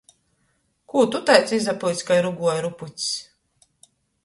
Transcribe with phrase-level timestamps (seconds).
[0.93, 3.09] Kū tu taids izapyuts kai ruguoju rupucs!